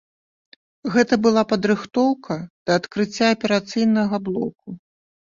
[0.95, 4.67] Гэта была падрыхтоўка да адкрыцця аперацыйнага блоку.